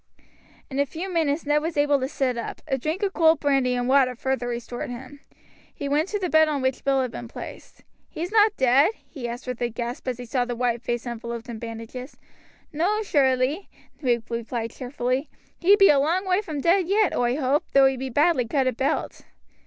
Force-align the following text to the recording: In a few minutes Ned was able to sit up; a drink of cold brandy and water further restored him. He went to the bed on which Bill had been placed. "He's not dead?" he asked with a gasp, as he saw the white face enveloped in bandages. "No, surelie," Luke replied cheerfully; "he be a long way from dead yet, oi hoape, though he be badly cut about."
In 0.71 0.79
a 0.79 0.85
few 0.87 1.13
minutes 1.13 1.45
Ned 1.45 1.61
was 1.61 1.77
able 1.77 1.99
to 1.99 2.07
sit 2.07 2.35
up; 2.35 2.63
a 2.67 2.75
drink 2.75 3.03
of 3.03 3.13
cold 3.13 3.39
brandy 3.39 3.75
and 3.75 3.87
water 3.87 4.15
further 4.15 4.47
restored 4.47 4.89
him. 4.89 5.19
He 5.71 5.87
went 5.87 6.07
to 6.09 6.17
the 6.17 6.27
bed 6.27 6.47
on 6.49 6.63
which 6.63 6.83
Bill 6.83 7.03
had 7.03 7.11
been 7.11 7.27
placed. 7.27 7.83
"He's 8.09 8.31
not 8.31 8.57
dead?" 8.57 8.93
he 9.07 9.27
asked 9.29 9.45
with 9.45 9.61
a 9.61 9.69
gasp, 9.69 10.07
as 10.07 10.17
he 10.17 10.25
saw 10.25 10.43
the 10.43 10.55
white 10.55 10.81
face 10.81 11.05
enveloped 11.05 11.49
in 11.49 11.59
bandages. 11.59 12.17
"No, 12.73 13.03
surelie," 13.03 13.69
Luke 14.01 14.23
replied 14.31 14.71
cheerfully; 14.71 15.29
"he 15.59 15.75
be 15.75 15.89
a 15.89 15.99
long 15.99 16.25
way 16.27 16.41
from 16.41 16.61
dead 16.61 16.87
yet, 16.87 17.15
oi 17.15 17.35
hoape, 17.35 17.67
though 17.73 17.85
he 17.85 17.95
be 17.95 18.09
badly 18.09 18.47
cut 18.47 18.65
about." 18.65 19.21